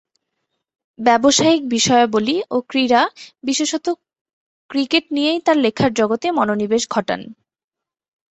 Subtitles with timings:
[0.99, 3.01] ব্যবসায়িক বিষয়াবলী ও ক্রীড়া
[3.43, 3.95] বিশেষতঃ
[4.69, 7.21] ক্রিকেট নিয়েই তার লেখার জগতে মনোনিবেশ ঘটান।